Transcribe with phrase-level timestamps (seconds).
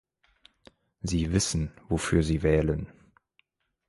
[1.03, 2.91] Sie wissen, wofür sie wählen.